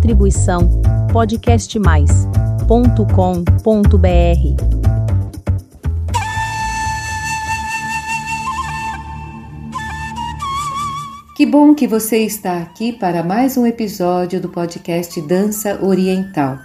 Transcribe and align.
Distribuição 0.00 0.80
podcastmais.com.br. 1.12 2.66
Que 11.36 11.44
bom 11.44 11.74
que 11.74 11.86
você 11.86 12.24
está 12.24 12.62
aqui 12.62 12.94
para 12.94 13.22
mais 13.22 13.58
um 13.58 13.66
episódio 13.66 14.40
do 14.40 14.48
podcast 14.48 15.20
Dança 15.20 15.78
Oriental. 15.84 16.56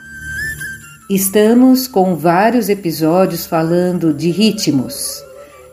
Estamos 1.09 1.89
com 1.89 2.15
vários 2.15 2.69
episódios 2.69 3.45
falando 3.45 4.13
de 4.13 4.31
ritmos 4.31 5.21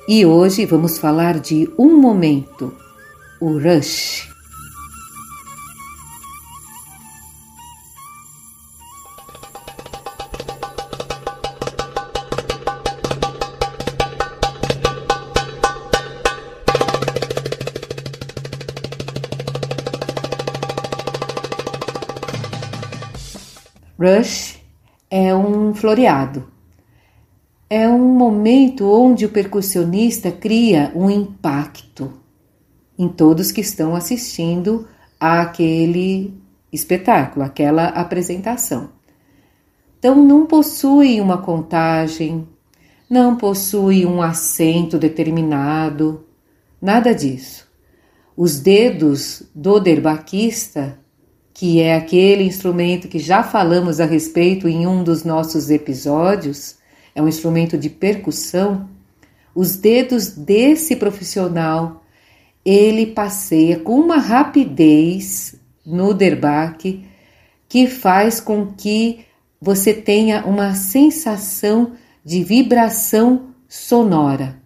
e 0.09 0.27
hoje 0.27 0.67
vamos 0.67 0.99
falar 0.99 1.39
de 1.39 1.71
um 1.79 1.97
momento, 1.97 2.75
o 3.41 3.57
rush. 3.57 4.32
Rush 24.03 24.61
é 25.09 25.33
um 25.33 25.73
floreado. 25.73 26.51
É 27.71 27.89
um 27.89 28.01
momento 28.01 28.85
onde 28.85 29.25
o 29.25 29.29
percussionista 29.29 30.33
cria 30.33 30.91
um 30.93 31.09
impacto 31.09 32.13
em 32.99 33.09
todos 33.09 33.53
que 33.53 33.61
estão 33.61 33.95
assistindo 33.95 34.89
àquele 35.21 36.35
espetáculo, 36.73 37.45
aquela 37.45 37.87
apresentação. 37.91 38.91
Então, 39.99 40.17
não 40.17 40.47
possui 40.47 41.21
uma 41.21 41.39
contagem, 41.39 42.49
não 43.09 43.37
possui 43.37 44.05
um 44.05 44.21
acento 44.21 44.99
determinado, 44.99 46.27
nada 46.81 47.15
disso. 47.15 47.71
Os 48.37 48.59
dedos 48.59 49.45
do 49.55 49.79
derbaquista 49.79 50.99
que 51.55 51.81
é 51.81 51.95
aquele 51.95 52.45
instrumento 52.45 53.09
que 53.09 53.19
já 53.19 53.43
falamos 53.43 54.01
a 54.01 54.07
respeito 54.07 54.69
em 54.69 54.87
um 54.87 55.05
dos 55.05 55.25
nossos 55.25 55.71
episódios, 55.71 56.77
é 57.15 57.23
um 57.23 57.29
instrumento 57.29 57.77
de 57.77 57.91
percussão, 57.91 58.89
os 59.55 59.77
dedos 59.77 60.31
desse 60.31 60.97
profissional, 60.97 62.03
ele 62.65 63.07
passeia 63.07 63.79
com 63.79 63.99
uma 64.01 64.17
rapidez 64.17 65.55
no 65.85 66.15
derbaque 66.15 67.05
que 67.69 67.87
faz 67.87 68.41
com 68.41 68.67
que 68.67 69.25
você 69.61 69.93
tenha 69.93 70.45
uma 70.47 70.75
sensação 70.75 71.93
de 72.25 72.43
vibração 72.43 73.51
sonora. 73.69 74.61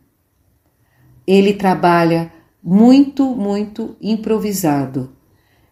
Ele 1.26 1.52
trabalha 1.52 2.32
muito, 2.62 3.34
muito 3.34 3.96
improvisado. 4.00 5.15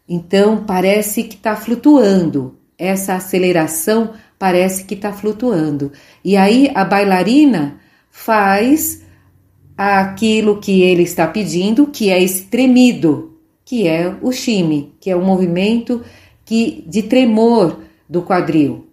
Então 0.09 0.65
parece 0.65 1.25
que 1.25 1.37
está 1.37 1.57
flutuando, 1.57 2.59
essa 2.79 3.15
aceleração 3.15 4.13
parece 4.39 4.85
que 4.85 4.95
está 4.95 5.13
flutuando. 5.13 5.93
E 6.25 6.37
aí 6.37 6.71
a 6.75 6.85
bailarina 6.85 7.81
faz 8.11 9.03
aquilo 9.77 10.61
que 10.61 10.83
ele 10.83 11.03
está 11.03 11.27
pedindo, 11.27 11.87
que 11.87 12.11
é 12.11 12.23
esse 12.23 12.45
tremido, 12.45 13.39
que 13.65 13.89
é 13.89 14.15
o 14.23 14.31
shime, 14.31 14.95
que 15.01 15.11
é 15.11 15.17
o 15.17 15.25
movimento 15.25 16.03
que 16.45 16.85
de 16.87 17.03
tremor 17.03 17.81
do 18.09 18.23
quadril. 18.23 18.87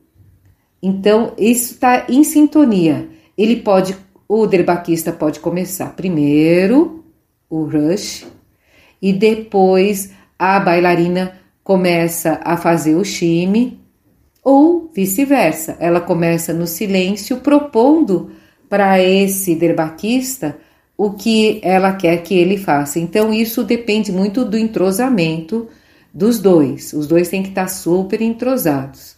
Então 0.81 1.33
isso 1.37 1.73
está 1.73 2.05
em 2.09 2.23
sintonia. 2.23 3.09
Ele 3.37 3.57
pode, 3.57 3.95
o 4.27 4.47
derbaquista 4.47 5.11
pode 5.11 5.39
começar 5.39 5.95
primeiro 5.95 7.03
o 7.49 7.65
rush 7.65 8.25
e 9.01 9.11
depois 9.11 10.11
a 10.41 10.59
bailarina 10.59 11.33
começa 11.63 12.41
a 12.43 12.57
fazer 12.57 12.95
o 12.95 13.05
chime, 13.05 13.79
ou 14.43 14.89
vice-versa, 14.91 15.77
ela 15.79 16.01
começa 16.01 16.51
no 16.51 16.65
silêncio 16.65 17.37
propondo 17.41 18.31
para 18.67 18.99
esse 18.99 19.53
derbaquista 19.53 20.57
o 20.97 21.11
que 21.11 21.61
ela 21.61 21.93
quer 21.93 22.23
que 22.23 22.33
ele 22.33 22.57
faça. 22.57 22.97
Então, 22.97 23.31
isso 23.31 23.63
depende 23.63 24.11
muito 24.11 24.43
do 24.43 24.57
entrosamento 24.57 25.67
dos 26.11 26.39
dois. 26.39 26.91
Os 26.91 27.05
dois 27.05 27.29
têm 27.29 27.43
que 27.43 27.49
estar 27.49 27.67
super 27.67 28.19
entrosados. 28.19 29.15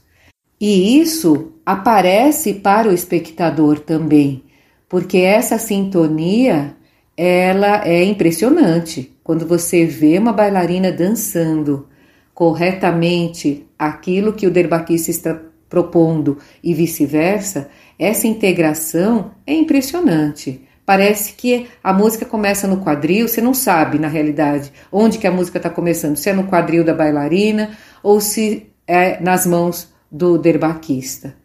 E 0.59 0.99
isso 0.99 1.53
aparece 1.65 2.55
para 2.55 2.89
o 2.89 2.93
espectador 2.93 3.79
também, 3.79 4.43
porque 4.89 5.19
essa 5.19 5.57
sintonia 5.57 6.75
ela 7.15 7.87
é 7.87 8.03
impressionante. 8.03 9.15
Quando 9.23 9.47
você 9.47 9.85
vê 9.85 10.17
uma 10.17 10.33
bailarina 10.33 10.91
dançando 10.91 11.87
corretamente 12.33 13.65
aquilo 13.77 14.33
que 14.33 14.47
o 14.47 14.51
derbaquista 14.51 15.11
está 15.11 15.39
propondo 15.69 16.37
e 16.63 16.73
vice-versa, 16.73 17.69
essa 17.97 18.27
integração 18.27 19.31
é 19.45 19.53
impressionante. 19.53 20.67
Parece 20.85 21.33
que 21.33 21.67
a 21.81 21.93
música 21.93 22.25
começa 22.25 22.67
no 22.67 22.81
quadril, 22.83 23.27
você 23.27 23.39
não 23.39 23.53
sabe 23.53 23.97
na 23.97 24.07
realidade 24.07 24.71
onde 24.91 25.17
que 25.17 25.27
a 25.27 25.31
música 25.31 25.57
está 25.57 25.69
começando, 25.69 26.17
se 26.17 26.29
é 26.29 26.33
no 26.33 26.47
quadril 26.47 26.83
da 26.83 26.93
bailarina 26.93 27.71
ou 28.01 28.19
se 28.19 28.67
é 28.85 29.21
nas 29.21 29.45
mãos 29.45 29.93
do 30.11 30.37
derbaquista. 30.37 31.35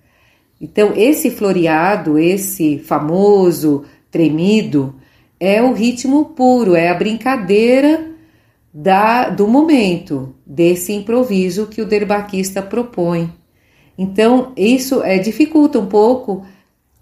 Então, 0.60 0.92
esse 0.96 1.30
floreado, 1.30 2.18
esse 2.18 2.78
famoso 2.80 3.84
tremido, 4.10 4.94
é 5.40 5.62
o 5.62 5.72
ritmo 5.72 6.26
puro, 6.26 6.74
é 6.74 6.88
a 6.88 6.94
brincadeira 6.94 8.12
da, 8.72 9.30
do 9.30 9.46
momento, 9.48 10.34
desse 10.46 10.92
improviso 10.92 11.66
que 11.66 11.80
o 11.80 11.86
derbaquista 11.86 12.62
propõe. 12.62 13.32
Então, 13.96 14.52
isso 14.56 15.02
é, 15.02 15.18
dificulta 15.18 15.78
um 15.78 15.86
pouco 15.86 16.44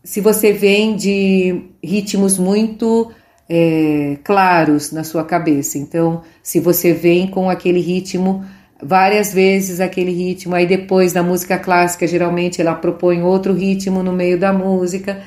se 0.03 0.21
você 0.21 0.53
vem 0.53 0.97
de 0.97 1.63
ritmos 1.83 2.39
muito 2.39 3.11
é, 3.49 4.19
claros 4.25 4.93
na 4.93 5.05
sua 5.05 5.25
cabeça. 5.25 5.79
Então, 5.79 6.23
se 6.43 6.61
você 6.61 6.93
vem 6.93 7.27
com 7.27 7.51
aquele 7.51 7.81
ritmo 7.81 8.45
várias 8.83 9.33
vezes 9.33 9.81
aquele 9.81 10.13
ritmo, 10.13 10.55
aí 10.55 10.67
depois 10.67 11.13
na 11.13 11.23
música 11.23 11.59
clássica, 11.59 12.07
geralmente 12.07 12.61
ela 12.61 12.75
propõe 12.75 13.23
outro 13.23 13.53
ritmo 13.53 14.03
no 14.03 14.13
meio 14.13 14.39
da 14.39 14.53
música 14.53 15.23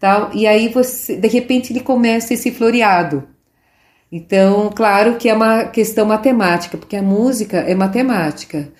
tal, 0.00 0.30
e 0.34 0.46
aí 0.46 0.68
você, 0.68 1.14
de 1.14 1.28
repente 1.28 1.72
ele 1.72 1.80
começa 1.80 2.34
esse 2.34 2.50
floreado. 2.50 3.28
Então, 4.10 4.70
claro 4.74 5.16
que 5.16 5.28
é 5.28 5.34
uma 5.34 5.66
questão 5.66 6.06
matemática, 6.06 6.76
porque 6.76 6.96
a 6.96 7.02
música 7.02 7.58
é 7.58 7.74
matemática. 7.74 8.72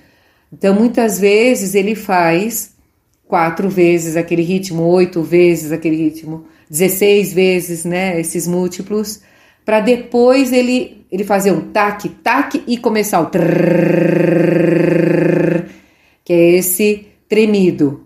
Então, 0.53 0.75
muitas 0.75 1.21
vezes 1.21 1.77
ele 1.77 1.95
faz 1.95 2.75
quatro 3.29 3.69
vezes 3.69 4.17
aquele 4.17 4.43
ritmo, 4.43 4.83
oito 4.83 5.23
vezes 5.23 5.71
aquele 5.71 5.95
ritmo, 5.95 6.47
16 6.69 7.33
vezes, 7.33 7.85
né, 7.85 8.19
esses 8.19 8.49
múltiplos, 8.49 9.21
para 9.65 9.79
depois 9.81 10.53
ele, 10.53 11.07
ele 11.13 11.23
fazer 11.23 11.53
um 11.53 11.61
tac, 11.71 12.09
tac 12.25 12.61
e 12.67 12.77
começar 12.77 13.21
o 13.21 13.27
trrr, 13.27 13.41
que 16.25 16.33
é 16.33 16.57
esse 16.57 17.07
tremido. 17.29 18.05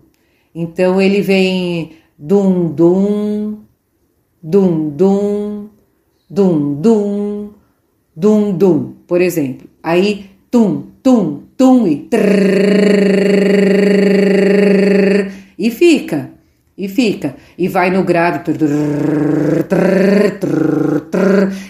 Então 0.53 1.01
ele 1.01 1.21
vem 1.21 1.93
dum 2.17 2.69
dum, 2.69 3.59
dum 4.41 4.89
dum, 4.89 5.69
dum 6.29 6.75
dum, 6.81 7.49
dum 8.15 8.57
dum, 8.57 8.93
por 9.07 9.21
exemplo. 9.21 9.67
Aí 9.83 10.31
tum, 10.49 10.87
tum, 11.03 11.43
tum 11.57 11.85
e 11.87 11.97
trrr, 11.97 12.25
e 15.59 15.69
fica, 15.69 16.31
e 16.77 16.87
fica, 16.87 17.35
e 17.57 17.67
vai 17.67 17.89
no 17.91 18.03
grave, 18.03 18.51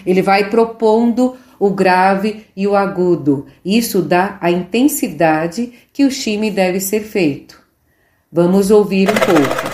ele 0.04 0.22
vai 0.22 0.48
propondo 0.48 1.36
o 1.58 1.70
grave 1.70 2.44
e 2.56 2.66
o 2.66 2.76
agudo. 2.76 3.46
Isso 3.64 4.02
dá 4.02 4.38
a 4.40 4.50
intensidade 4.50 5.72
que 5.92 6.04
o 6.04 6.08
time 6.08 6.50
deve 6.50 6.80
ser 6.80 7.00
feito. 7.00 7.60
Vamos 8.30 8.70
ouvir 8.70 9.08
um 9.08 9.14
pouco. 9.14 9.65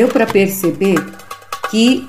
Deu 0.00 0.08
para 0.08 0.24
perceber 0.24 0.96
que 1.70 2.06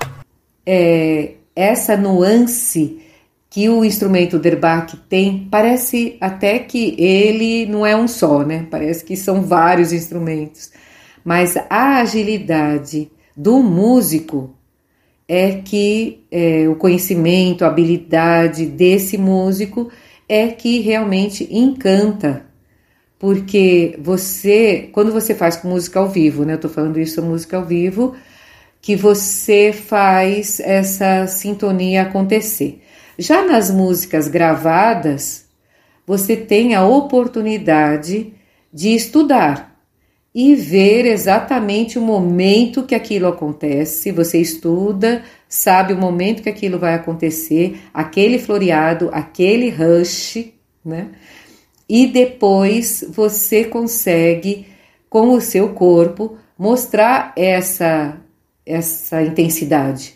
é, 0.65 1.33
essa 1.53 1.97
nuance 1.97 3.01
que 3.49 3.67
o 3.67 3.83
instrumento 3.83 4.39
Derbach 4.39 4.95
tem, 5.09 5.45
parece 5.51 6.15
até 6.21 6.59
que 6.59 6.95
ele 6.97 7.65
não 7.65 7.85
é 7.85 7.93
um 7.93 8.07
só, 8.07 8.43
né? 8.43 8.65
Parece 8.71 9.03
que 9.03 9.17
são 9.17 9.41
vários 9.41 9.91
instrumentos. 9.91 10.71
Mas 11.21 11.57
a 11.69 11.97
agilidade 11.97 13.11
do 13.35 13.61
músico 13.61 14.55
é 15.27 15.55
que 15.55 16.23
é, 16.31 16.69
o 16.69 16.77
conhecimento, 16.77 17.65
a 17.65 17.67
habilidade 17.67 18.67
desse 18.67 19.17
músico 19.17 19.91
é 20.29 20.47
que 20.47 20.79
realmente 20.79 21.45
encanta. 21.51 22.45
Porque 23.21 23.99
você, 23.99 24.89
quando 24.91 25.11
você 25.11 25.35
faz 25.35 25.61
música 25.63 25.99
ao 25.99 26.09
vivo, 26.09 26.43
né? 26.43 26.53
Eu 26.53 26.59
tô 26.59 26.67
falando 26.67 26.99
isso 26.99 27.21
música 27.21 27.55
ao 27.55 27.63
vivo, 27.63 28.15
que 28.81 28.95
você 28.95 29.71
faz 29.71 30.59
essa 30.59 31.27
sintonia 31.27 32.01
acontecer. 32.01 32.81
Já 33.19 33.45
nas 33.45 33.69
músicas 33.69 34.27
gravadas, 34.27 35.45
você 36.03 36.35
tem 36.35 36.73
a 36.73 36.83
oportunidade 36.83 38.33
de 38.73 38.95
estudar 38.95 39.79
e 40.33 40.55
ver 40.55 41.05
exatamente 41.05 41.99
o 41.99 42.01
momento 42.01 42.81
que 42.87 42.95
aquilo 42.95 43.27
acontece. 43.27 44.11
Você 44.11 44.39
estuda, 44.39 45.21
sabe 45.47 45.93
o 45.93 45.97
momento 45.97 46.41
que 46.41 46.49
aquilo 46.49 46.79
vai 46.79 46.95
acontecer, 46.95 47.81
aquele 47.93 48.39
floreado, 48.39 49.11
aquele 49.13 49.69
rush, 49.69 50.51
né? 50.83 51.09
E 51.93 52.07
depois 52.07 53.03
você 53.09 53.65
consegue, 53.65 54.65
com 55.09 55.31
o 55.31 55.41
seu 55.41 55.73
corpo, 55.73 56.37
mostrar 56.57 57.33
essa 57.35 58.17
essa 58.65 59.21
intensidade. 59.21 60.13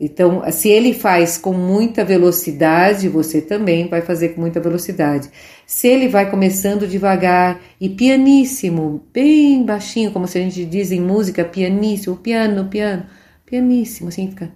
Então, 0.00 0.42
se 0.50 0.68
ele 0.68 0.92
faz 0.92 1.38
com 1.38 1.52
muita 1.52 2.04
velocidade, 2.04 3.08
você 3.08 3.40
também 3.40 3.86
vai 3.86 4.02
fazer 4.02 4.30
com 4.30 4.40
muita 4.40 4.58
velocidade. 4.58 5.30
Se 5.64 5.86
ele 5.86 6.08
vai 6.08 6.28
começando 6.28 6.88
devagar 6.88 7.60
e 7.80 7.88
pianíssimo, 7.88 9.04
bem 9.12 9.64
baixinho, 9.64 10.10
como 10.10 10.26
se 10.26 10.38
a 10.38 10.40
gente 10.40 10.64
diz 10.64 10.90
em 10.90 11.00
música, 11.00 11.44
pianíssimo, 11.44 12.16
piano, 12.16 12.64
piano, 12.64 13.06
pianíssimo, 13.46 14.08
assim 14.08 14.30
fica 14.30 14.50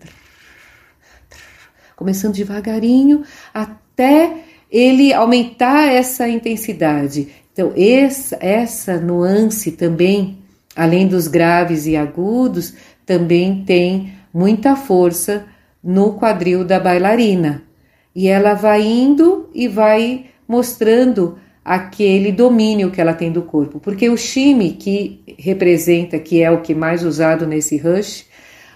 começando 1.94 2.34
devagarinho 2.34 3.22
até 3.54 4.45
ele 4.70 5.12
aumentar 5.12 5.92
essa 5.92 6.28
intensidade. 6.28 7.28
Então, 7.52 7.72
essa, 7.76 8.36
essa 8.40 8.98
nuance 8.98 9.72
também, 9.72 10.38
além 10.74 11.06
dos 11.06 11.26
graves 11.26 11.86
e 11.86 11.96
agudos, 11.96 12.74
também 13.04 13.64
tem 13.64 14.12
muita 14.32 14.76
força 14.76 15.46
no 15.82 16.14
quadril 16.14 16.64
da 16.64 16.78
bailarina. 16.78 17.62
E 18.14 18.28
ela 18.28 18.54
vai 18.54 18.82
indo 18.82 19.48
e 19.54 19.68
vai 19.68 20.26
mostrando 20.48 21.38
aquele 21.64 22.30
domínio 22.30 22.90
que 22.90 23.00
ela 23.00 23.14
tem 23.14 23.32
do 23.32 23.42
corpo. 23.42 23.80
Porque 23.80 24.08
o 24.08 24.16
shime, 24.16 24.72
que 24.72 25.20
representa, 25.38 26.18
que 26.18 26.42
é 26.42 26.50
o 26.50 26.60
que 26.60 26.74
mais 26.74 27.02
usado 27.02 27.46
nesse 27.46 27.76
rush, 27.76 28.26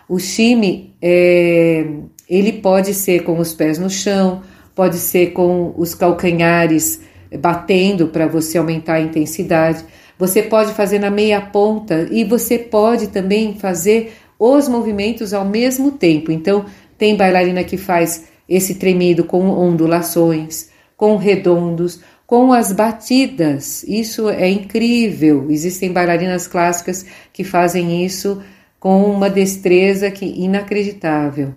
o 0.09 0.19
shime, 0.19 0.95
é, 1.01 1.87
ele 2.29 2.55
pode 2.55 2.95
ser 2.95 3.23
com 3.23 3.39
os 3.39 3.55
pés 3.55 3.79
no 3.79 3.89
chão, 3.89 4.43
pode 4.81 4.97
ser 4.97 5.35
com 5.35 5.75
os 5.77 5.94
calcanhares 5.94 7.03
batendo 7.38 8.09
para 8.09 8.27
você 8.27 8.56
aumentar 8.56 8.94
a 8.94 9.00
intensidade. 9.03 9.85
Você 10.19 10.43
pode 10.43 10.73
fazer 10.73 10.99
na 10.99 11.11
meia 11.11 11.38
ponta 11.38 12.09
e 12.11 12.25
você 12.25 12.59
pode 12.59 13.09
também 13.09 13.59
fazer 13.59 14.15
os 14.38 14.71
movimentos 14.71 15.35
ao 15.35 15.44
mesmo 15.44 15.91
tempo. 15.91 16.32
Então, 16.32 16.65
tem 16.97 17.15
bailarina 17.15 17.62
que 17.62 17.77
faz 17.77 18.25
esse 18.49 18.77
tremido 18.77 19.23
com 19.23 19.50
ondulações, 19.50 20.71
com 20.97 21.19
redondos, 21.19 22.00
com 22.26 22.50
as 22.50 22.73
batidas. 22.73 23.83
Isso 23.83 24.31
é 24.31 24.49
incrível. 24.49 25.50
Existem 25.50 25.93
bailarinas 25.93 26.47
clássicas 26.47 27.05
que 27.35 27.44
fazem 27.44 28.03
isso 28.03 28.43
com 28.79 29.05
uma 29.05 29.29
destreza 29.29 30.11
que 30.11 30.25
inacreditável. 30.25 31.55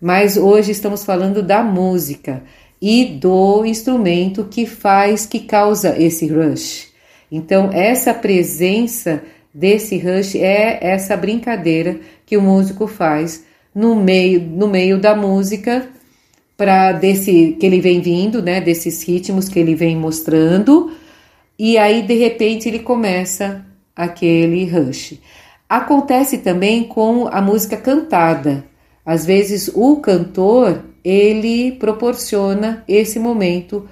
Mas 0.00 0.36
hoje 0.36 0.72
estamos 0.72 1.04
falando 1.04 1.42
da 1.42 1.62
música 1.62 2.42
e 2.80 3.04
do 3.04 3.64
instrumento 3.64 4.44
que 4.44 4.66
faz, 4.66 5.24
que 5.24 5.40
causa 5.40 6.00
esse 6.00 6.26
rush. 6.26 6.88
Então, 7.32 7.70
essa 7.72 8.12
presença 8.12 9.22
desse 9.52 9.96
rush 9.98 10.34
é 10.36 10.78
essa 10.80 11.16
brincadeira 11.16 11.98
que 12.26 12.36
o 12.36 12.42
músico 12.42 12.86
faz 12.86 13.44
no 13.74 13.96
meio, 13.96 14.40
no 14.40 14.68
meio 14.68 14.98
da 14.98 15.14
música 15.14 15.88
para 16.56 16.92
desse 16.92 17.56
que 17.58 17.66
ele 17.66 17.80
vem 17.80 18.00
vindo, 18.00 18.42
né, 18.42 18.60
desses 18.60 19.02
ritmos 19.02 19.48
que 19.48 19.58
ele 19.58 19.74
vem 19.74 19.94
mostrando, 19.94 20.90
e 21.58 21.76
aí 21.76 22.02
de 22.02 22.14
repente 22.14 22.68
ele 22.68 22.78
começa 22.78 23.64
aquele 23.94 24.64
rush. 24.66 25.20
Acontece 25.68 26.38
também 26.38 26.84
com 26.84 27.28
a 27.28 27.42
música 27.42 27.76
cantada. 27.76 28.64
Às 29.06 29.24
vezes 29.24 29.70
o 29.72 29.98
cantor, 29.98 30.82
ele 31.04 31.70
proporciona 31.72 32.82
esse 32.88 33.20
momento 33.20 33.88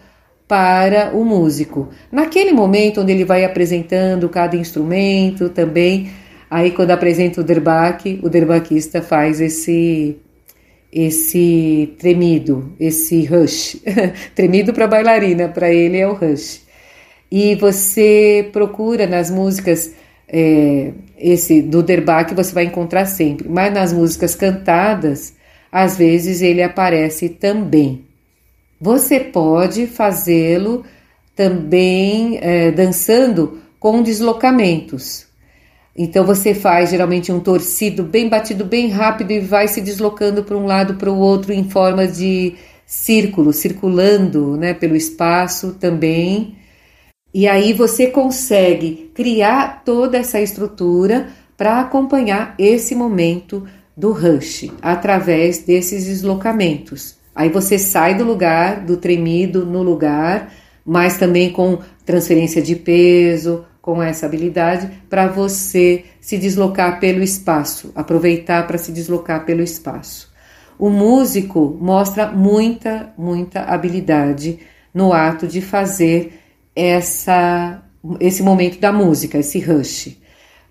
para 0.49 1.13
o 1.15 1.25
músico. 1.25 1.89
Naquele 2.11 2.53
momento 2.53 3.01
onde 3.01 3.13
ele 3.13 3.25
vai 3.25 3.45
apresentando 3.45 4.29
cada 4.29 4.57
instrumento 4.57 5.49
também, 5.49 6.11
aí 6.51 6.73
quando 6.73 6.91
apresenta 6.91 7.41
o 7.41 7.45
derbaque, 7.45 8.19
o 8.25 8.29
derbaquista 8.29 9.01
faz 9.01 9.41
esse 9.41 10.19
esse 10.93 11.93
tremido, 11.99 12.73
esse 12.79 13.25
rush. 13.25 13.83
tremido 14.35 14.73
para 14.73 14.87
bailarina, 14.87 15.49
para 15.49 15.73
ele 15.73 15.99
é 15.99 16.07
o 16.07 16.15
rush. 16.15 16.63
E 17.31 17.57
você 17.57 18.49
procura 18.53 19.05
nas 19.05 19.29
músicas 19.29 19.93
é, 20.37 20.93
esse 21.17 21.63
do 21.63 21.81
Derbach 21.81 22.35
você 22.35 22.53
vai 22.53 22.65
encontrar 22.65 23.07
sempre, 23.07 23.49
mas 23.49 23.73
nas 23.73 23.93
músicas 23.93 24.35
cantadas, 24.35 25.35
às 25.71 25.97
vezes 25.97 26.43
ele 26.43 26.61
aparece 26.61 27.29
também. 27.29 28.05
Você 28.81 29.21
pode 29.21 29.87
fazê-lo 29.87 30.85
também 31.37 32.39
é, 32.43 32.73
dançando 32.73 33.61
com 33.79 34.03
deslocamentos. 34.03 35.27
Então 35.97 36.25
você 36.27 36.53
faz 36.53 36.91
geralmente 36.91 37.31
um 37.31 37.39
torcido 37.39 38.03
bem 38.03 38.29
batido, 38.29 38.65
bem 38.65 38.89
rápido 38.89 39.31
e 39.31 39.39
vai 39.39 39.69
se 39.69 39.81
deslocando 39.81 40.43
para 40.43 40.57
um 40.57 40.67
lado 40.67 40.95
para 40.95 41.13
o 41.13 41.17
outro 41.17 41.53
em 41.53 41.71
forma 41.71 42.09
de 42.09 42.55
círculo, 42.85 43.53
circulando, 43.53 44.57
né, 44.57 44.75
pelo 44.75 44.97
espaço 44.97 45.77
também. 45.79 46.57
E 47.35 47.49
aí 47.49 47.73
você 47.73 48.07
consegue 48.07 49.11
criar 49.13 49.83
toda 49.85 50.17
essa 50.17 50.41
estrutura 50.41 51.27
para 51.57 51.81
acompanhar 51.81 52.55
esse 52.57 52.95
momento 52.95 53.67
do 53.97 54.13
rush 54.13 54.71
através 54.81 55.59
desses 55.59 56.05
deslocamentos. 56.05 57.17
Aí 57.35 57.49
você 57.49 57.77
sai 57.77 58.15
do 58.15 58.23
lugar, 58.23 58.85
do 58.85 58.97
tremido 58.97 59.67
no 59.67 59.83
lugar, 59.83 60.53
mas 60.87 61.19
também 61.19 61.51
com 61.51 61.81
transferência 62.07 62.63
de 62.63 62.77
peso, 62.77 63.65
com 63.83 64.01
essa 64.01 64.27
habilidade 64.27 64.89
para 65.11 65.27
você 65.27 66.05
se 66.21 66.39
deslocar 66.39 67.01
pelo 67.01 67.21
espaço, 67.21 67.91
aproveitar 67.97 68.65
para 68.65 68.79
se 68.79 68.93
deslocar 68.93 69.45
pelo 69.45 69.61
espaço. 69.61 70.33
O 70.79 70.89
músico 70.89 71.77
mostra 71.81 72.31
muita, 72.31 73.13
muita 73.19 73.63
habilidade 73.63 74.61
no 74.95 75.13
ato 75.13 75.49
de 75.49 75.61
fazer 75.61 76.44
essa 76.75 77.83
esse 78.21 78.43
momento 78.43 78.79
da 78.79 78.93
música, 78.93 79.39
esse 79.39 79.59
rush, 79.61 80.19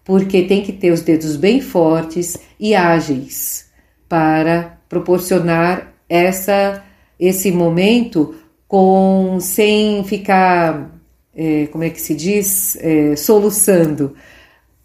porque 0.04 0.44
tem 0.44 0.62
que 0.62 0.72
ter 0.72 0.92
os 0.92 1.02
dedos 1.02 1.36
bem 1.36 1.62
fortes 1.62 2.38
e 2.60 2.76
ágeis 2.76 3.70
para 4.08 4.78
proporcionar 4.88 5.94
essa 6.08 6.84
esse 7.20 7.52
momento 7.52 8.36
com 8.68 9.38
sem 9.40 10.04
ficar 10.04 10.92
é, 11.36 11.68
como 11.68 11.84
é 11.84 11.90
que 11.90 12.00
se 12.00 12.14
diz? 12.14 12.76
É, 12.78 13.16
soluçando. 13.16 14.16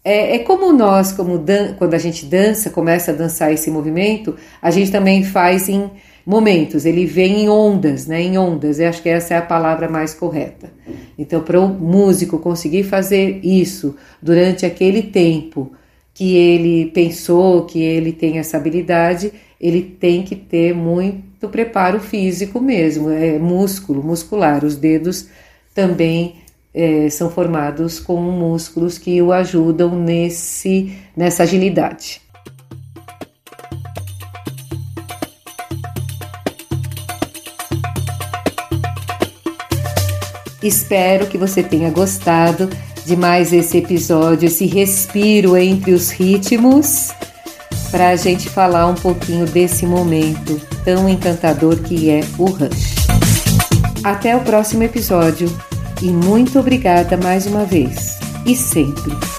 É, 0.03 0.37
é, 0.37 0.39
como 0.39 0.71
nós 0.71 1.11
como 1.11 1.43
quando 1.77 1.93
a 1.93 1.97
gente 1.97 2.25
dança 2.25 2.69
começa 2.69 3.11
a 3.11 3.13
dançar 3.13 3.51
esse 3.51 3.69
movimento 3.69 4.33
a 4.61 4.71
gente 4.71 4.89
também 4.91 5.25
faz 5.25 5.67
em 5.67 5.91
momentos 6.29 6.85
ele 6.85 7.05
vem 7.05 7.43
em 7.43 7.49
ondas 7.49 8.05
né 8.05 8.21
em 8.21 8.37
ondas 8.37 8.79
eu 8.79 8.87
acho 8.87 9.01
que 9.01 9.09
essa 9.09 9.33
é 9.33 9.37
a 9.37 9.41
palavra 9.41 9.89
mais 9.89 10.13
correta 10.13 10.71
então 11.17 11.41
para 11.41 11.59
o 11.59 11.67
músico 11.67 12.37
conseguir 12.37 12.83
fazer 12.83 13.39
isso 13.43 13.95
durante 14.21 14.65
aquele 14.65 15.03
tempo 15.03 15.71
que 16.13 16.35
ele 16.35 16.91
pensou 16.91 17.65
que 17.65 17.81
ele 17.81 18.11
tem 18.11 18.37
essa 18.37 18.57
habilidade 18.57 19.31
ele 19.59 19.81
tem 19.81 20.23
que 20.23 20.35
ter 20.35 20.73
muito 20.73 21.49
preparo 21.49 21.99
físico 21.99 22.61
mesmo, 22.61 23.09
é 23.09 23.37
músculo, 23.37 24.01
muscular. 24.01 24.63
Os 24.63 24.77
dedos 24.77 25.27
também 25.75 26.35
é, 26.73 27.09
são 27.09 27.29
formados 27.29 27.99
com 27.99 28.21
músculos 28.21 28.97
que 28.97 29.21
o 29.21 29.33
ajudam 29.33 29.99
nesse, 29.99 30.95
nessa 31.15 31.43
agilidade. 31.43 32.21
Espero 40.61 41.27
que 41.27 41.37
você 41.37 41.63
tenha 41.63 41.89
gostado 41.89 42.69
de 43.05 43.15
mais 43.15 43.53
esse 43.53 43.77
episódio, 43.77 44.47
esse 44.47 44.65
respiro 44.65 45.57
entre 45.57 45.91
os 45.91 46.09
ritmos, 46.09 47.09
para 47.91 48.09
a 48.09 48.15
gente 48.15 48.49
falar 48.49 48.87
um 48.87 48.95
pouquinho 48.95 49.45
desse 49.45 49.85
momento 49.85 50.59
tão 50.83 51.07
encantador 51.07 51.77
que 51.77 52.09
é 52.09 52.21
o 52.37 52.45
Rush. 52.45 53.07
Até 54.03 54.35
o 54.35 54.41
próximo 54.41 54.83
episódio 54.83 55.49
e 56.01 56.09
muito 56.09 56.59
obrigada 56.59 57.17
mais 57.17 57.45
uma 57.45 57.65
vez 57.65 58.19
e 58.45 58.55
sempre. 58.55 59.38